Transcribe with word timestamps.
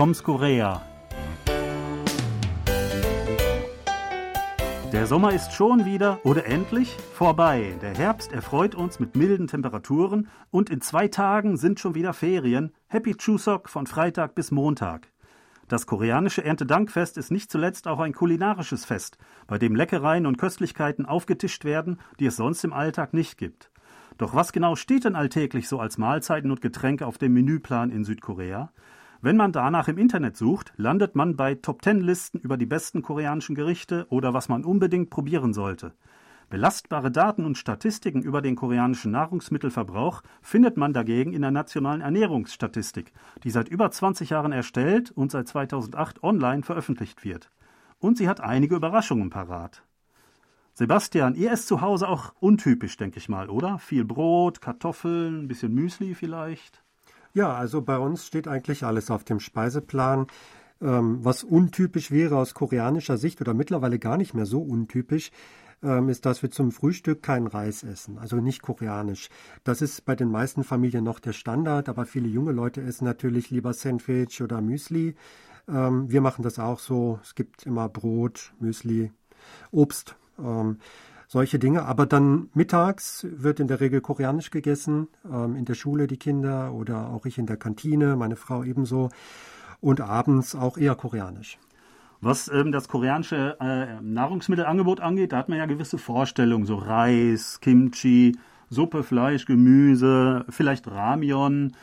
Toms 0.00 0.22
Korea. 0.22 0.80
Der 4.94 5.06
Sommer 5.06 5.34
ist 5.34 5.52
schon 5.52 5.84
wieder 5.84 6.20
oder 6.24 6.46
endlich 6.46 6.96
vorbei. 7.12 7.74
Der 7.82 7.94
Herbst 7.94 8.32
erfreut 8.32 8.74
uns 8.74 8.98
mit 8.98 9.14
milden 9.14 9.46
Temperaturen 9.46 10.28
und 10.50 10.70
in 10.70 10.80
zwei 10.80 11.08
Tagen 11.08 11.58
sind 11.58 11.80
schon 11.80 11.94
wieder 11.94 12.14
Ferien. 12.14 12.72
Happy 12.86 13.14
Chuseok 13.14 13.68
von 13.68 13.86
Freitag 13.86 14.34
bis 14.34 14.50
Montag. 14.50 15.08
Das 15.68 15.86
koreanische 15.86 16.42
Erntedankfest 16.42 17.18
ist 17.18 17.30
nicht 17.30 17.50
zuletzt 17.50 17.86
auch 17.86 18.00
ein 18.00 18.14
kulinarisches 18.14 18.86
Fest, 18.86 19.18
bei 19.46 19.58
dem 19.58 19.76
Leckereien 19.76 20.24
und 20.24 20.38
Köstlichkeiten 20.38 21.04
aufgetischt 21.04 21.66
werden, 21.66 22.00
die 22.18 22.24
es 22.24 22.36
sonst 22.36 22.64
im 22.64 22.72
Alltag 22.72 23.12
nicht 23.12 23.36
gibt. 23.36 23.70
Doch 24.16 24.34
was 24.34 24.52
genau 24.52 24.76
steht 24.76 25.04
denn 25.04 25.14
alltäglich 25.14 25.68
so 25.68 25.78
als 25.78 25.98
Mahlzeiten 25.98 26.50
und 26.50 26.62
Getränke 26.62 27.06
auf 27.06 27.18
dem 27.18 27.34
Menüplan 27.34 27.90
in 27.90 28.04
Südkorea? 28.04 28.72
Wenn 29.22 29.36
man 29.36 29.52
danach 29.52 29.86
im 29.88 29.98
Internet 29.98 30.38
sucht, 30.38 30.72
landet 30.78 31.14
man 31.14 31.36
bei 31.36 31.54
Top-10-Listen 31.54 32.40
über 32.40 32.56
die 32.56 32.64
besten 32.64 33.02
koreanischen 33.02 33.54
Gerichte 33.54 34.06
oder 34.08 34.32
was 34.32 34.48
man 34.48 34.64
unbedingt 34.64 35.10
probieren 35.10 35.52
sollte. 35.52 35.92
Belastbare 36.48 37.10
Daten 37.10 37.44
und 37.44 37.58
Statistiken 37.58 38.22
über 38.22 38.40
den 38.40 38.56
koreanischen 38.56 39.12
Nahrungsmittelverbrauch 39.12 40.22
findet 40.40 40.78
man 40.78 40.94
dagegen 40.94 41.34
in 41.34 41.42
der 41.42 41.50
nationalen 41.50 42.00
Ernährungsstatistik, 42.00 43.12
die 43.44 43.50
seit 43.50 43.68
über 43.68 43.90
20 43.90 44.30
Jahren 44.30 44.52
erstellt 44.52 45.10
und 45.10 45.30
seit 45.30 45.48
2008 45.48 46.22
online 46.22 46.62
veröffentlicht 46.62 47.22
wird. 47.22 47.50
Und 47.98 48.16
sie 48.16 48.26
hat 48.26 48.40
einige 48.40 48.74
Überraschungen 48.74 49.28
parat. 49.28 49.84
Sebastian, 50.72 51.34
ihr 51.34 51.52
esst 51.52 51.68
zu 51.68 51.82
Hause 51.82 52.08
auch 52.08 52.32
untypisch, 52.40 52.96
denke 52.96 53.18
ich 53.18 53.28
mal, 53.28 53.50
oder? 53.50 53.78
Viel 53.78 54.06
Brot, 54.06 54.62
Kartoffeln, 54.62 55.42
ein 55.42 55.48
bisschen 55.48 55.74
Müsli 55.74 56.14
vielleicht? 56.14 56.82
Ja, 57.32 57.54
also 57.54 57.82
bei 57.82 57.98
uns 57.98 58.26
steht 58.26 58.48
eigentlich 58.48 58.84
alles 58.84 59.10
auf 59.10 59.24
dem 59.24 59.40
Speiseplan. 59.40 60.26
Ähm, 60.82 61.18
was 61.22 61.44
untypisch 61.44 62.10
wäre 62.10 62.36
aus 62.38 62.54
koreanischer 62.54 63.18
Sicht 63.18 63.40
oder 63.40 63.52
mittlerweile 63.54 63.98
gar 63.98 64.16
nicht 64.16 64.34
mehr 64.34 64.46
so 64.46 64.62
untypisch, 64.62 65.30
ähm, 65.82 66.08
ist, 66.08 66.26
dass 66.26 66.42
wir 66.42 66.50
zum 66.50 66.72
Frühstück 66.72 67.22
keinen 67.22 67.46
Reis 67.46 67.82
essen, 67.82 68.18
also 68.18 68.36
nicht 68.36 68.62
koreanisch. 68.62 69.28
Das 69.62 69.82
ist 69.82 70.04
bei 70.04 70.16
den 70.16 70.30
meisten 70.30 70.64
Familien 70.64 71.04
noch 71.04 71.18
der 71.18 71.32
Standard, 71.32 71.88
aber 71.88 72.06
viele 72.06 72.28
junge 72.28 72.52
Leute 72.52 72.82
essen 72.82 73.04
natürlich 73.04 73.50
lieber 73.50 73.74
Sandwich 73.74 74.42
oder 74.42 74.60
Müsli. 74.60 75.14
Ähm, 75.68 76.10
wir 76.10 76.22
machen 76.22 76.42
das 76.42 76.58
auch 76.58 76.78
so. 76.78 77.18
Es 77.22 77.34
gibt 77.34 77.66
immer 77.66 77.88
Brot, 77.88 78.52
Müsli, 78.58 79.12
Obst. 79.70 80.16
Solche 81.32 81.60
Dinge. 81.60 81.84
Aber 81.84 82.06
dann 82.06 82.48
mittags 82.54 83.24
wird 83.30 83.60
in 83.60 83.68
der 83.68 83.78
Regel 83.78 84.00
koreanisch 84.00 84.50
gegessen, 84.50 85.06
ähm, 85.32 85.54
in 85.54 85.64
der 85.64 85.74
Schule 85.74 86.08
die 86.08 86.16
Kinder 86.16 86.72
oder 86.72 87.08
auch 87.10 87.24
ich 87.24 87.38
in 87.38 87.46
der 87.46 87.56
Kantine, 87.56 88.16
meine 88.16 88.34
Frau 88.34 88.64
ebenso. 88.64 89.10
Und 89.80 90.00
abends 90.00 90.56
auch 90.56 90.76
eher 90.76 90.96
koreanisch. 90.96 91.60
Was 92.20 92.48
ähm, 92.48 92.72
das 92.72 92.88
koreanische 92.88 93.56
äh, 93.60 94.02
Nahrungsmittelangebot 94.02 94.98
angeht, 94.98 95.30
da 95.30 95.36
hat 95.36 95.48
man 95.48 95.58
ja 95.58 95.66
gewisse 95.66 95.98
Vorstellungen, 95.98 96.66
so 96.66 96.74
Reis, 96.74 97.60
Kimchi, 97.60 98.36
Suppe, 98.68 99.04
Fleisch, 99.04 99.46
Gemüse, 99.46 100.44
vielleicht 100.48 100.88
Ramion 100.88 101.76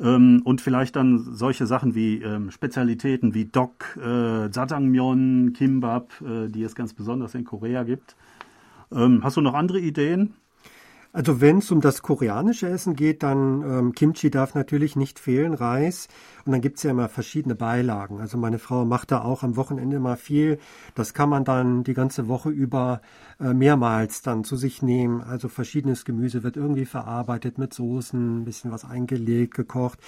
ähm, 0.00 0.42
und 0.44 0.60
vielleicht 0.60 0.94
dann 0.94 1.18
solche 1.18 1.66
Sachen 1.66 1.96
wie 1.96 2.22
ähm, 2.22 2.52
Spezialitäten 2.52 3.34
wie 3.34 3.46
Dok, 3.46 3.98
äh, 4.00 4.46
Jajangmyeon, 4.46 5.54
Kimbap, 5.54 6.12
äh, 6.20 6.46
die 6.46 6.62
es 6.62 6.76
ganz 6.76 6.94
besonders 6.94 7.34
in 7.34 7.42
Korea 7.42 7.82
gibt. 7.82 8.14
Ähm, 8.94 9.20
hast 9.22 9.36
du 9.36 9.40
noch 9.40 9.54
andere 9.54 9.80
Ideen? 9.80 10.34
Also 11.14 11.42
wenn 11.42 11.58
es 11.58 11.70
um 11.70 11.82
das 11.82 12.00
koreanische 12.00 12.68
Essen 12.68 12.96
geht, 12.96 13.22
dann 13.22 13.62
ähm, 13.62 13.92
Kimchi 13.92 14.30
darf 14.30 14.54
natürlich 14.54 14.96
nicht 14.96 15.18
fehlen, 15.18 15.52
Reis. 15.52 16.08
Und 16.46 16.52
dann 16.52 16.62
gibt's 16.62 16.82
ja 16.84 16.90
immer 16.90 17.10
verschiedene 17.10 17.54
Beilagen. 17.54 18.18
Also 18.18 18.38
meine 18.38 18.58
Frau 18.58 18.86
macht 18.86 19.10
da 19.10 19.20
auch 19.20 19.42
am 19.42 19.56
Wochenende 19.56 20.00
mal 20.00 20.16
viel. 20.16 20.58
Das 20.94 21.12
kann 21.12 21.28
man 21.28 21.44
dann 21.44 21.84
die 21.84 21.92
ganze 21.92 22.28
Woche 22.28 22.48
über 22.48 23.02
äh, 23.38 23.52
mehrmals 23.52 24.22
dann 24.22 24.42
zu 24.42 24.56
sich 24.56 24.80
nehmen. 24.80 25.20
Also 25.20 25.48
verschiedenes 25.48 26.06
Gemüse 26.06 26.44
wird 26.44 26.56
irgendwie 26.56 26.86
verarbeitet 26.86 27.58
mit 27.58 27.74
Soßen, 27.74 28.40
ein 28.40 28.44
bisschen 28.46 28.72
was 28.72 28.86
eingelegt, 28.86 29.54
gekocht. 29.54 29.98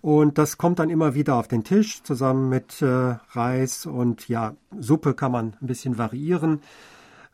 Und 0.00 0.36
das 0.36 0.58
kommt 0.58 0.80
dann 0.80 0.90
immer 0.90 1.14
wieder 1.14 1.36
auf 1.36 1.46
den 1.46 1.62
Tisch 1.62 2.02
zusammen 2.02 2.48
mit 2.48 2.82
äh, 2.82 3.14
Reis 3.30 3.86
und 3.86 4.28
ja, 4.28 4.54
Suppe 4.76 5.14
kann 5.14 5.30
man 5.30 5.54
ein 5.60 5.68
bisschen 5.68 5.96
variieren 5.96 6.60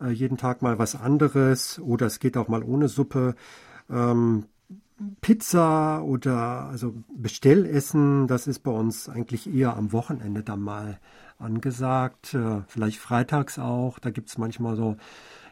äh, 0.01 0.11
jeden 0.11 0.37
Tag 0.37 0.63
mal 0.63 0.79
was 0.79 0.95
anderes 0.95 1.79
oder 1.79 2.07
es 2.07 2.19
geht 2.19 2.37
auch 2.37 2.49
mal 2.49 2.63
ohne 2.63 2.89
Suppe. 2.89 3.35
Ähm, 3.91 4.47
Pizza 5.21 6.03
oder 6.03 6.69
also 6.71 6.95
Bestellessen, 7.15 8.27
das 8.29 8.47
ist 8.47 8.61
bei 8.61 8.71
uns 8.71 9.09
eigentlich 9.09 9.53
eher 9.53 9.77
am 9.77 9.93
Wochenende 9.93 10.43
dann 10.43 10.61
mal 10.61 10.99
angesagt. 11.39 12.35
Äh, 12.35 12.63
vielleicht 12.67 12.99
freitags 12.99 13.59
auch. 13.59 13.99
Da 13.99 14.11
gibt's 14.11 14.39
manchmal 14.39 14.75
so, 14.77 14.97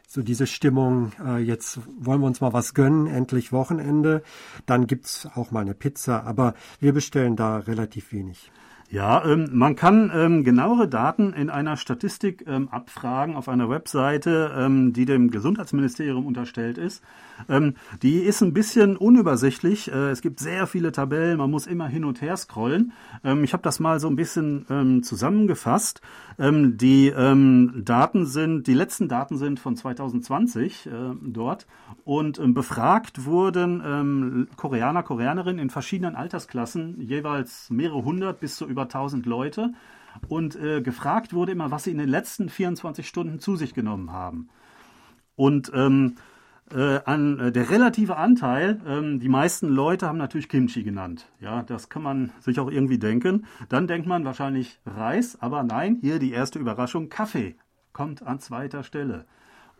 so 0.08 0.22
diese 0.22 0.46
Stimmung, 0.46 1.12
äh, 1.22 1.38
jetzt 1.38 1.80
wollen 1.98 2.20
wir 2.20 2.26
uns 2.26 2.40
mal 2.40 2.54
was 2.54 2.72
gönnen, 2.72 3.06
endlich 3.06 3.52
Wochenende. 3.52 4.22
Dann 4.64 4.86
gibt's 4.86 5.28
auch 5.34 5.50
mal 5.50 5.60
eine 5.60 5.74
Pizza, 5.74 6.24
aber 6.24 6.54
wir 6.80 6.94
bestellen 6.94 7.36
da 7.36 7.58
relativ 7.58 8.12
wenig. 8.12 8.50
Ja, 8.90 9.24
ähm, 9.24 9.48
man 9.52 9.76
kann 9.76 10.12
ähm, 10.14 10.44
genauere 10.44 10.88
Daten 10.88 11.32
in 11.32 11.50
einer 11.50 11.76
Statistik 11.76 12.44
ähm, 12.46 12.68
abfragen 12.68 13.34
auf 13.34 13.48
einer 13.48 13.68
Webseite, 13.68 14.52
ähm, 14.56 14.92
die 14.92 15.06
dem 15.06 15.30
Gesundheitsministerium 15.30 16.26
unterstellt 16.26 16.78
ist. 16.78 17.02
Ähm, 17.48 17.74
die 18.02 18.18
ist 18.18 18.42
ein 18.42 18.52
bisschen 18.52 18.96
unübersichtlich. 18.96 19.90
Äh, 19.90 20.10
es 20.10 20.20
gibt 20.20 20.38
sehr 20.38 20.66
viele 20.66 20.92
Tabellen, 20.92 21.38
man 21.38 21.50
muss 21.50 21.66
immer 21.66 21.88
hin 21.88 22.04
und 22.04 22.20
her 22.20 22.36
scrollen. 22.36 22.92
Ähm, 23.24 23.42
ich 23.42 23.52
habe 23.52 23.62
das 23.62 23.80
mal 23.80 24.00
so 24.00 24.08
ein 24.08 24.16
bisschen 24.16 25.02
zusammengefasst. 25.02 26.00
die 26.38 27.10
Daten 27.10 28.26
sind, 28.26 28.66
die 28.66 28.74
letzten 28.74 29.08
Daten 29.08 29.38
sind 29.38 29.60
von 29.60 29.76
2020 29.76 30.86
äh, 30.86 30.90
dort 31.22 31.66
und 32.04 32.54
befragt 32.54 33.24
wurden 33.24 34.48
Koreaner, 34.56 35.02
Koreanerinnen 35.02 35.58
in 35.58 35.70
verschiedenen 35.70 36.16
Altersklassen, 36.16 37.00
jeweils 37.00 37.70
mehrere 37.70 38.04
hundert 38.04 38.40
bis 38.40 38.56
zu 38.56 38.66
über 38.74 38.82
1000 38.82 39.24
Leute 39.24 39.72
und 40.28 40.56
äh, 40.56 40.82
gefragt 40.82 41.32
wurde 41.32 41.52
immer, 41.52 41.70
was 41.70 41.84
sie 41.84 41.90
in 41.92 41.98
den 41.98 42.08
letzten 42.08 42.48
24 42.48 43.06
Stunden 43.08 43.38
zu 43.38 43.56
sich 43.56 43.72
genommen 43.72 44.12
haben. 44.12 44.48
Und 45.36 45.72
ähm, 45.74 46.16
äh, 46.72 47.00
an, 47.04 47.38
äh, 47.38 47.52
der 47.52 47.70
relative 47.70 48.16
Anteil, 48.16 48.80
ähm, 48.86 49.20
die 49.20 49.28
meisten 49.28 49.68
Leute 49.68 50.08
haben 50.08 50.18
natürlich 50.18 50.48
Kimchi 50.48 50.82
genannt. 50.82 51.26
Ja, 51.40 51.62
das 51.62 51.88
kann 51.88 52.02
man 52.02 52.32
sich 52.40 52.58
auch 52.58 52.70
irgendwie 52.70 52.98
denken. 52.98 53.46
Dann 53.68 53.86
denkt 53.86 54.06
man 54.06 54.24
wahrscheinlich 54.24 54.80
Reis, 54.86 55.40
aber 55.40 55.62
nein, 55.62 55.98
hier 56.00 56.18
die 56.18 56.32
erste 56.32 56.58
Überraschung, 56.58 57.08
Kaffee 57.08 57.56
kommt 57.92 58.22
an 58.22 58.40
zweiter 58.40 58.82
Stelle. 58.82 59.26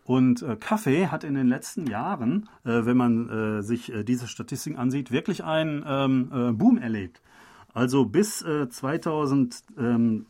Und 0.05 0.43
äh, 0.43 0.55
Kaffee 0.55 1.07
hat 1.07 1.23
in 1.23 1.33
den 1.33 1.47
letzten 1.47 1.87
Jahren, 1.87 2.47
äh, 2.63 2.85
wenn 2.85 2.95
man 2.95 3.29
äh, 3.29 3.61
sich 3.63 3.91
äh, 3.91 4.03
diese 4.03 4.27
Statistiken 4.27 4.77
ansieht, 4.77 5.11
wirklich 5.11 5.43
einen 5.43 5.83
ähm, 5.87 6.31
äh, 6.31 6.51
Boom 6.51 6.77
erlebt. 6.77 7.21
Also 7.75 8.05
bis 8.05 8.41
äh, 8.41 8.69
2010 8.69 10.25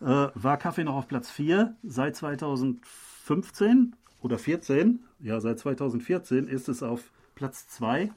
äh, 0.00 0.04
war 0.06 0.56
Kaffee 0.58 0.84
noch 0.84 0.94
auf 0.94 1.08
Platz 1.08 1.28
4. 1.28 1.74
Seit 1.82 2.14
2015 2.14 3.96
oder 4.22 4.38
14, 4.38 5.00
ja, 5.18 5.40
seit 5.40 5.58
2014 5.58 6.46
ist 6.46 6.68
es 6.68 6.84
auf 6.84 7.10
Platz 7.34 7.66
2. 7.66 8.12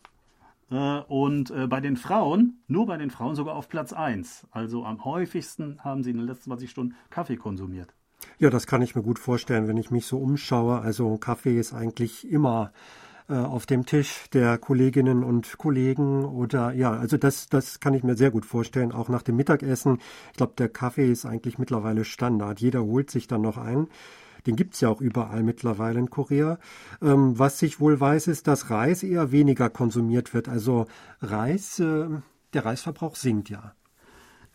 Äh, 0.70 1.00
und 1.08 1.50
äh, 1.50 1.66
bei 1.66 1.82
den 1.82 1.98
Frauen, 1.98 2.62
nur 2.68 2.86
bei 2.86 2.98
den 2.98 3.10
Frauen 3.10 3.36
sogar 3.36 3.56
auf 3.56 3.68
Platz 3.68 3.94
1. 3.94 4.46
Also 4.52 4.86
am 4.86 5.04
häufigsten 5.04 5.84
haben 5.84 6.04
sie 6.04 6.12
in 6.12 6.18
den 6.18 6.28
letzten 6.28 6.52
20 6.52 6.70
Stunden 6.70 6.96
Kaffee 7.10 7.38
konsumiert. 7.38 7.96
Ja, 8.38 8.52
das 8.52 8.68
kann 8.68 8.84
ich 8.84 8.96
mir 8.96 9.02
gut 9.02 9.18
vorstellen, 9.18 9.68
wenn 9.68 9.78
ich 9.78 9.90
mich 9.90 10.06
so 10.06 10.20
umschaue. 10.20 10.82
Also 10.82 11.18
Kaffee 11.18 11.58
ist 11.60 11.74
eigentlich 11.74 12.30
immer 12.30 12.72
äh, 13.30 13.36
auf 13.36 13.66
dem 13.66 13.86
Tisch 13.86 14.26
der 14.34 14.58
Kolleginnen 14.58 15.24
und 15.24 15.58
Kollegen 15.58 16.24
oder 16.26 16.72
ja, 16.74 16.94
also 16.94 17.18
das, 17.18 17.48
das 17.48 17.80
kann 17.80 17.94
ich 17.94 18.04
mir 18.04 18.16
sehr 18.16 18.32
gut 18.32 18.46
vorstellen, 18.46 18.92
auch 18.92 19.10
nach 19.10 19.22
dem 19.22 19.36
Mittagessen. 19.36 20.00
Ich 20.32 20.38
glaube, 20.38 20.54
der 20.58 20.70
Kaffee 20.70 21.12
ist 21.12 21.26
eigentlich 21.26 21.58
mittlerweile 21.58 22.06
Standard. 22.06 22.60
Jeder 22.60 22.84
holt 22.84 23.12
sich 23.12 23.28
dann 23.28 23.42
noch 23.42 23.58
ein. 23.58 23.88
Den 24.46 24.56
gibt's 24.56 24.80
ja 24.80 24.90
auch 24.90 25.02
überall 25.02 25.44
mittlerweile 25.44 26.00
in 26.00 26.10
Korea. 26.10 26.58
Ähm, 27.02 27.38
was 27.38 27.62
ich 27.62 27.80
wohl 27.80 28.00
weiß, 28.00 28.28
ist, 28.28 28.48
dass 28.48 28.70
Reis 28.70 29.04
eher 29.04 29.32
weniger 29.32 29.70
konsumiert 29.70 30.34
wird. 30.34 30.48
Also 30.48 30.86
Reis, 31.22 31.80
äh, 31.80 32.08
der 32.54 32.66
Reisverbrauch 32.66 33.16
sinkt 33.16 33.50
ja. 33.50 33.74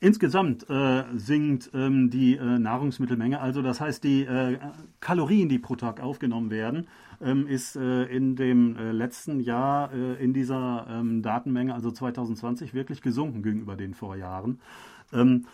Insgesamt 0.02 0.68
äh, 0.68 1.04
sinkt 1.14 1.70
ähm, 1.74 2.10
die 2.10 2.36
äh, 2.36 2.58
Nahrungsmittelmenge, 2.58 3.40
also 3.40 3.62
das 3.62 3.80
heißt 3.80 4.02
die 4.02 4.24
äh, 4.24 4.58
Kalorien, 4.98 5.48
die 5.48 5.60
pro 5.60 5.76
Tag 5.76 6.00
aufgenommen 6.00 6.50
werden, 6.50 6.88
ähm, 7.20 7.46
ist 7.46 7.76
äh, 7.76 8.06
in 8.06 8.34
dem 8.34 8.76
äh, 8.76 8.90
letzten 8.90 9.38
Jahr 9.38 9.92
äh, 9.92 10.14
in 10.14 10.32
dieser 10.32 10.88
ähm, 10.90 11.22
Datenmenge, 11.22 11.72
also 11.72 11.92
2020, 11.92 12.74
wirklich 12.74 13.00
gesunken 13.00 13.44
gegenüber 13.44 13.76
den 13.76 13.94
Vorjahren. 13.94 14.60
Ähm, 15.12 15.46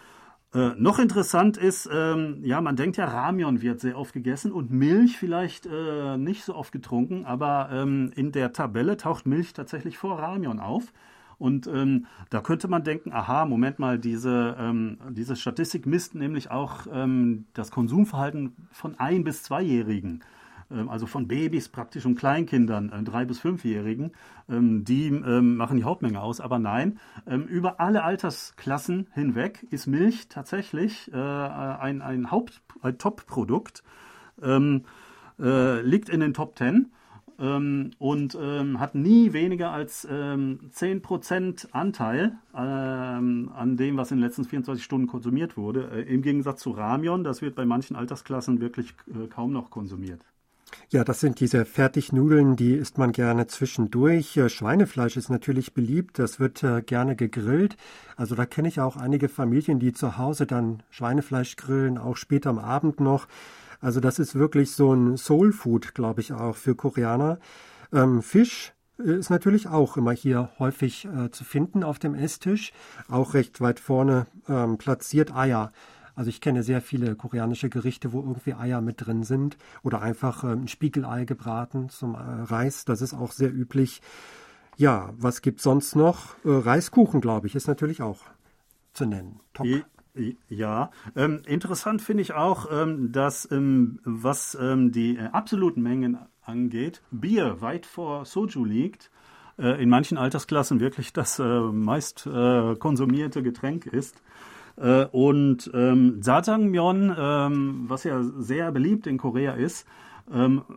noch 0.78 0.98
interessant 0.98 1.58
ist, 1.58 1.86
ähm, 1.92 2.38
ja, 2.42 2.62
man 2.62 2.74
denkt 2.74 2.96
ja, 2.96 3.04
Ramion 3.04 3.60
wird 3.60 3.80
sehr 3.80 3.98
oft 3.98 4.14
gegessen 4.14 4.50
und 4.50 4.70
Milch 4.70 5.18
vielleicht 5.18 5.68
nicht 6.16 6.42
so 6.42 6.54
oft 6.54 6.72
getrunken, 6.72 7.26
aber 7.26 7.68
ähm, 7.70 8.12
in 8.16 8.32
der 8.32 8.54
Tabelle 8.54 8.96
taucht 8.96 9.26
Milch 9.26 9.52
tatsächlich 9.52 9.98
vor 9.98 10.18
Ramion 10.18 10.58
auf. 10.58 10.90
Und 11.38 11.66
ähm, 11.68 12.06
da 12.30 12.40
könnte 12.40 12.68
man 12.68 12.82
denken, 12.82 13.12
aha, 13.12 13.46
Moment 13.46 13.78
mal, 13.78 13.98
diese, 13.98 14.56
ähm, 14.58 14.98
diese 15.10 15.36
Statistik 15.36 15.86
misst 15.86 16.14
nämlich 16.14 16.50
auch 16.50 16.86
ähm, 16.92 17.44
das 17.54 17.70
Konsumverhalten 17.70 18.54
von 18.72 18.98
ein- 18.98 19.24
bis 19.24 19.44
zweijährigen 19.44 20.24
ähm, 20.70 20.88
also 20.88 21.06
von 21.06 21.28
Babys 21.28 21.68
praktisch 21.68 22.04
und 22.06 22.16
Kleinkindern, 22.16 22.90
äh, 22.92 23.02
drei 23.02 23.24
bis 23.24 23.38
fünfjährigen, 23.38 24.12
ähm, 24.48 24.84
die 24.84 25.06
ähm, 25.08 25.56
machen 25.56 25.76
die 25.76 25.84
Hauptmenge 25.84 26.20
aus. 26.20 26.40
Aber 26.40 26.58
nein, 26.58 26.98
über 27.26 27.80
alle 27.80 28.02
Altersklassen 28.02 29.08
hinweg 29.14 29.66
ist 29.70 29.86
Milch 29.86 30.28
tatsächlich 30.28 31.10
äh, 31.12 31.16
ein, 31.16 32.02
ein 32.02 32.28
ein 32.80 32.98
Top-Produkt, 32.98 33.82
äh, 34.42 35.80
liegt 35.80 36.08
in 36.08 36.20
den 36.20 36.34
Top 36.34 36.54
Ten 36.56 36.92
ähm, 37.38 37.90
und 37.98 38.36
ähm, 38.40 38.80
hat 38.80 38.94
nie 38.94 39.32
weniger 39.32 39.70
als 39.70 40.06
ähm, 40.10 40.70
10% 40.74 41.68
Anteil 41.72 42.38
ähm, 42.54 43.50
an 43.54 43.76
dem, 43.76 43.96
was 43.96 44.10
in 44.10 44.18
den 44.18 44.24
letzten 44.24 44.44
24 44.44 44.84
Stunden 44.84 45.06
konsumiert 45.06 45.56
wurde. 45.56 45.90
Äh, 45.92 46.02
Im 46.12 46.22
Gegensatz 46.22 46.60
zu 46.60 46.70
Ramion, 46.70 47.24
das 47.24 47.42
wird 47.42 47.54
bei 47.54 47.64
manchen 47.64 47.96
Altersklassen 47.96 48.60
wirklich 48.60 48.94
äh, 49.08 49.26
kaum 49.28 49.52
noch 49.52 49.70
konsumiert. 49.70 50.20
Ja, 50.90 51.04
das 51.04 51.20
sind 51.20 51.40
diese 51.40 51.64
Fertignudeln, 51.64 52.56
die 52.56 52.72
isst 52.72 52.98
man 52.98 53.12
gerne 53.12 53.46
zwischendurch. 53.46 54.36
Äh, 54.36 54.48
Schweinefleisch 54.48 55.16
ist 55.16 55.28
natürlich 55.28 55.74
beliebt, 55.74 56.18
das 56.18 56.40
wird 56.40 56.62
äh, 56.62 56.82
gerne 56.82 57.16
gegrillt. 57.16 57.76
Also 58.16 58.34
da 58.34 58.46
kenne 58.46 58.68
ich 58.68 58.80
auch 58.80 58.96
einige 58.96 59.28
Familien, 59.28 59.78
die 59.78 59.92
zu 59.92 60.18
Hause 60.18 60.46
dann 60.46 60.82
Schweinefleisch 60.90 61.56
grillen, 61.56 61.98
auch 61.98 62.16
später 62.16 62.50
am 62.50 62.58
Abend 62.58 63.00
noch. 63.00 63.28
Also 63.80 64.00
das 64.00 64.18
ist 64.18 64.34
wirklich 64.34 64.72
so 64.72 64.92
ein 64.92 65.16
Soul 65.16 65.52
Food, 65.52 65.94
glaube 65.94 66.20
ich, 66.20 66.32
auch 66.32 66.56
für 66.56 66.74
Koreaner. 66.74 67.38
Ähm, 67.92 68.22
Fisch 68.22 68.72
ist 68.98 69.30
natürlich 69.30 69.68
auch 69.68 69.96
immer 69.96 70.12
hier 70.12 70.50
häufig 70.58 71.06
äh, 71.06 71.30
zu 71.30 71.44
finden 71.44 71.84
auf 71.84 71.98
dem 71.98 72.14
Esstisch, 72.14 72.72
auch 73.08 73.34
recht 73.34 73.60
weit 73.60 73.78
vorne 73.78 74.26
ähm, 74.48 74.76
platziert 74.76 75.34
Eier. 75.34 75.72
Also 76.16 76.30
ich 76.30 76.40
kenne 76.40 76.64
sehr 76.64 76.82
viele 76.82 77.14
koreanische 77.14 77.68
Gerichte, 77.68 78.12
wo 78.12 78.20
irgendwie 78.20 78.54
Eier 78.54 78.80
mit 78.80 79.06
drin 79.06 79.22
sind 79.22 79.56
oder 79.84 80.02
einfach 80.02 80.42
ähm, 80.42 80.62
ein 80.62 80.68
Spiegelei 80.68 81.24
gebraten 81.24 81.90
zum 81.90 82.16
äh, 82.16 82.18
Reis. 82.18 82.84
Das 82.84 83.02
ist 83.02 83.14
auch 83.14 83.30
sehr 83.30 83.54
üblich. 83.54 84.02
Ja, 84.76 85.10
was 85.16 85.42
gibt 85.42 85.60
sonst 85.60 85.94
noch? 85.94 86.34
Äh, 86.44 86.50
Reiskuchen, 86.50 87.20
glaube 87.20 87.46
ich, 87.46 87.54
ist 87.54 87.68
natürlich 87.68 88.02
auch 88.02 88.22
zu 88.94 89.06
nennen. 89.06 89.38
Top. 89.54 89.66
Ja, 90.48 90.90
ähm, 91.16 91.42
interessant 91.46 92.02
finde 92.02 92.22
ich 92.22 92.32
auch, 92.34 92.66
ähm, 92.70 93.12
dass 93.12 93.50
ähm, 93.50 94.00
was 94.04 94.56
ähm, 94.60 94.92
die 94.92 95.16
äh, 95.16 95.28
absoluten 95.32 95.82
Mengen 95.82 96.18
angeht, 96.42 97.02
Bier 97.10 97.60
weit 97.60 97.86
vor 97.86 98.24
Soju 98.24 98.64
liegt, 98.64 99.10
äh, 99.58 99.82
in 99.82 99.88
manchen 99.88 100.18
Altersklassen 100.18 100.80
wirklich 100.80 101.12
das 101.12 101.38
äh, 101.38 101.60
meist 101.60 102.26
äh, 102.26 102.74
konsumierte 102.76 103.42
Getränk 103.42 103.86
ist. 103.86 104.22
Äh, 104.76 105.06
und 105.06 105.70
ähm, 105.74 106.20
Jajangmyeon, 106.24 107.14
ähm, 107.18 107.84
was 107.88 108.04
ja 108.04 108.22
sehr 108.22 108.72
beliebt 108.72 109.06
in 109.06 109.18
Korea 109.18 109.52
ist, 109.52 109.86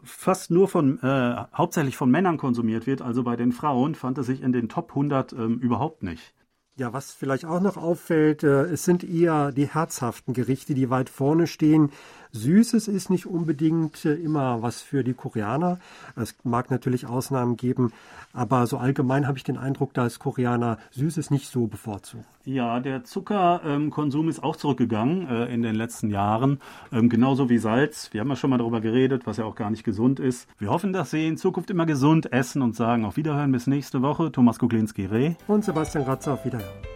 fast 0.04 0.50
nur 0.50 0.70
von, 0.70 0.98
äh, 1.04 1.36
hauptsächlich 1.54 1.98
von 1.98 2.10
Männern 2.10 2.38
konsumiert 2.38 2.88
wird, 2.88 3.02
also 3.02 3.22
bei 3.22 3.36
den 3.36 3.52
Frauen 3.52 3.96
fand 3.96 4.18
es 4.18 4.28
sich 4.28 4.42
in 4.42 4.54
den 4.54 4.70
Top 4.70 4.92
100 4.92 5.34
überhaupt 5.34 6.04
nicht. 6.04 6.34
Ja, 6.78 6.94
was 6.94 7.12
vielleicht 7.12 7.44
auch 7.44 7.60
noch 7.60 7.76
auffällt, 7.76 8.44
äh, 8.44 8.64
es 8.64 8.86
sind 8.86 9.04
eher 9.04 9.52
die 9.52 9.68
herzhaften 9.68 10.34
Gerichte, 10.34 10.74
die 10.74 10.90
weit 10.90 11.10
vorne 11.10 11.46
stehen. 11.46 11.92
Süßes 12.34 12.88
ist 12.88 13.10
nicht 13.10 13.26
unbedingt 13.26 14.06
äh, 14.06 14.14
immer 14.14 14.62
was 14.62 14.82
für 14.82 15.04
die 15.04 15.14
Koreaner. 15.14 15.80
Es 16.16 16.36
mag 16.44 16.72
natürlich 16.72 17.06
Ausnahmen 17.06 17.58
geben, 17.58 17.92
aber 18.34 18.68
so 18.68 18.78
allgemein 18.78 19.28
habe 19.28 19.38
ich 19.38 19.44
den 19.44 19.58
Eindruck, 19.58 19.94
dass 19.94 20.20
Koreaner 20.20 20.78
Süßes 20.92 21.32
nicht 21.32 21.50
so 21.50 21.68
bevorzugen. 21.68 22.26
Ja, 22.46 22.80
der 22.80 23.04
Zuckerkonsum 23.04 24.30
ist 24.30 24.44
auch 24.44 24.56
zurückgegangen 24.56 25.28
äh, 25.28 25.54
in 25.54 25.62
den 25.62 25.76
letzten 25.76 26.10
Jahren, 26.10 26.60
ähm, 26.92 27.10
genauso 27.10 27.50
wie 27.50 27.58
Salz. 27.58 28.10
Wir 28.14 28.22
haben 28.22 28.30
ja 28.30 28.36
schon 28.36 28.50
mal 28.50 28.58
darüber 28.58 28.82
geredet, 28.82 29.24
was 29.26 29.38
ja 29.38 29.46
auch 29.46 29.56
gar 29.56 29.70
nicht 29.70 29.84
gesund 29.84 30.20
ist. 30.20 30.48
Wir 30.58 30.70
hoffen, 30.70 30.94
dass 30.94 31.12
Sie 31.12 31.28
in 31.28 31.38
Zukunft 31.38 31.70
immer 31.70 31.86
gesund 31.86 32.32
essen 32.32 32.62
und 32.62 32.76
sagen 32.76 33.06
auf 33.06 33.18
Wiederhören 33.18 33.52
bis 33.52 33.68
nächste 33.68 34.02
Woche. 34.02 34.32
Thomas 34.32 34.58
Kuklinski-Reh 34.60 35.36
und 35.48 35.64
Sebastian 35.64 36.06
Ratzer 36.06 36.34
auf 36.34 36.46
Wiederhören. 36.46 36.91